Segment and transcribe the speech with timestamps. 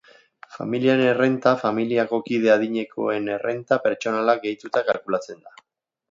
[0.53, 5.55] Familiaren errenta familiako kide adinekoen errenta pertsonalak gehituta kalkulatzen da.